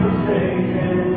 forsaken 0.00 1.11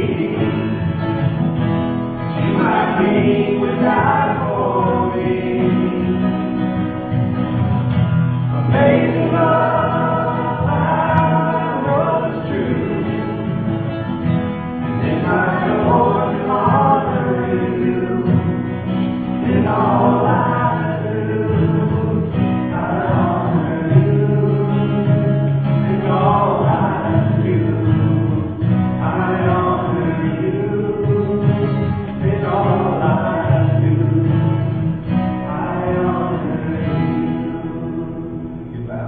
You 0.00 0.06
might 2.58 2.98
be 2.98 3.58
without. 3.58 4.39